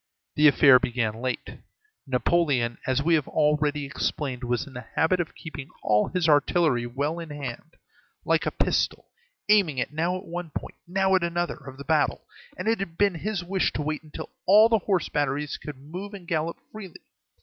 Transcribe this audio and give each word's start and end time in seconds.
The 0.33 0.47
affair 0.47 0.79
began 0.79 1.21
late. 1.21 1.59
Napoleon, 2.07 2.79
as 2.87 3.03
we 3.03 3.13
have 3.13 3.27
already 3.27 3.85
explained, 3.85 4.43
was 4.43 4.65
in 4.65 4.73
the 4.73 4.87
habit 4.95 5.19
of 5.19 5.35
keeping 5.35 5.69
all 5.83 6.07
his 6.07 6.27
artillery 6.27 6.87
well 6.87 7.19
in 7.19 7.29
hand, 7.29 7.75
like 8.25 8.47
a 8.47 8.51
pistol, 8.51 9.11
aiming 9.47 9.77
it 9.77 9.93
now 9.93 10.17
at 10.17 10.25
one 10.25 10.49
point, 10.57 10.73
now 10.87 11.13
at 11.13 11.21
another, 11.23 11.57
of 11.57 11.77
the 11.77 11.85
battle; 11.85 12.21
and 12.57 12.67
it 12.67 12.79
had 12.79 12.97
been 12.97 13.13
his 13.13 13.43
wish 13.43 13.71
to 13.73 13.83
wait 13.83 14.01
until 14.01 14.31
the 14.71 14.79
horse 14.87 15.07
batteries 15.07 15.57
could 15.59 15.77
move 15.77 16.15
and 16.15 16.27
gallop 16.27 16.57
freely. 16.71 17.01